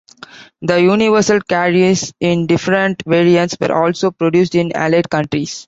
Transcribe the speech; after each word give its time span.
The 0.63 0.81
Universal 0.81 1.41
Carriers, 1.41 2.11
in 2.19 2.47
different 2.47 3.03
variants, 3.05 3.55
were 3.61 3.71
also 3.85 4.09
produced 4.09 4.55
in 4.55 4.75
allied 4.75 5.11
countries. 5.11 5.59